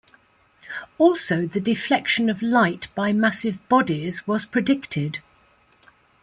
Also 0.97 1.45
the 1.45 1.59
deflection 1.59 2.27
of 2.27 2.41
light 2.41 2.87
by 2.95 3.13
massive 3.13 3.59
bodies 3.69 4.25
was 4.25 4.45
predicted. 4.45 5.19